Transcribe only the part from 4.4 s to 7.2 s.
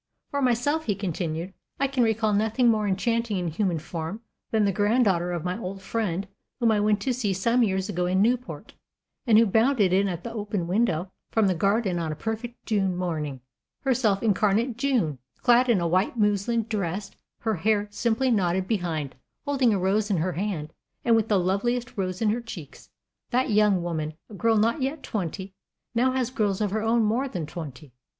than the granddaughter of my old friend whom I went to